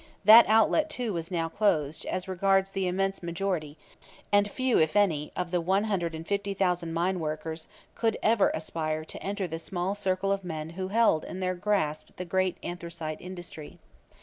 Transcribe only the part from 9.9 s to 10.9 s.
circle of men who